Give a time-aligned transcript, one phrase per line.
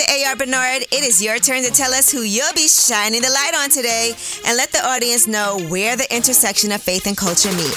[0.00, 0.36] Pastor A.R.
[0.36, 3.70] Bernard, it is your turn to tell us who you'll be shining the light on
[3.70, 4.12] today
[4.46, 7.74] and let the audience know where the intersection of faith and culture meet.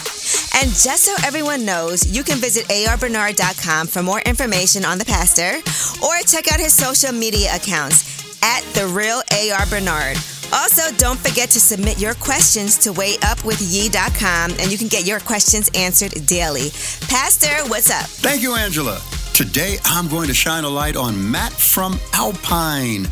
[0.56, 5.58] And just so everyone knows, you can visit arbernard.com for more information on the pastor
[6.06, 9.66] or check out his social media accounts at The Real A.R.
[9.66, 10.18] Bernard.
[10.54, 15.70] Also, don't forget to submit your questions to wayupwithyee.com and you can get your questions
[15.74, 16.70] answered daily.
[17.10, 18.06] Pastor, what's up?
[18.06, 19.02] Thank you, Angela.
[19.34, 23.08] Today, I'm going to shine a light on Matt from Alpine.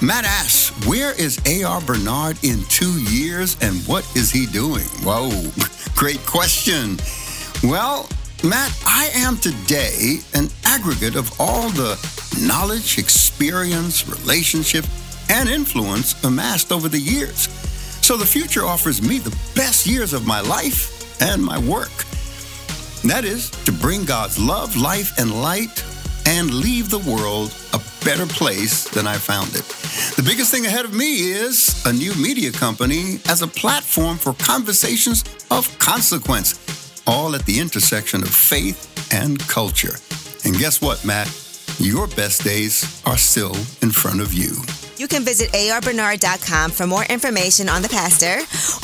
[0.00, 1.80] Matt asks, Where is A.R.
[1.80, 4.84] Bernard in two years and what is he doing?
[5.02, 5.50] Whoa,
[5.96, 6.96] great question.
[7.64, 8.08] Well,
[8.44, 11.98] Matt, I am today an aggregate of all the
[12.40, 14.84] knowledge, experience, relationship,
[15.28, 17.48] and influence amassed over the years.
[18.00, 21.90] So the future offers me the best years of my life and my work.
[23.04, 25.84] That is to bring God's love, life, and light
[26.26, 29.64] and leave the world a better place than I found it.
[30.16, 34.34] The biggest thing ahead of me is a new media company as a platform for
[34.34, 39.96] conversations of consequence, all at the intersection of faith and culture.
[40.44, 41.28] And guess what, Matt?
[41.78, 44.52] Your best days are still in front of you.
[45.02, 48.38] You can visit arbernard.com for more information on the pastor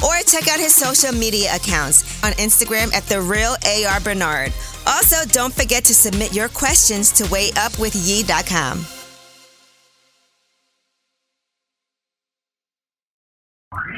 [0.04, 4.52] or check out his social media accounts on Instagram at The Real AR Bernard.
[4.84, 8.84] Also, don't forget to submit your questions to wayupwithyee.com.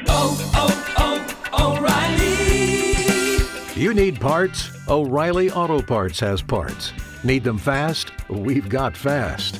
[0.07, 3.81] Oh, oh, oh, O'Reilly!
[3.81, 4.69] You need parts?
[4.87, 6.93] O'Reilly Auto Parts has parts.
[7.23, 8.11] Need them fast?
[8.29, 9.59] We've got fast.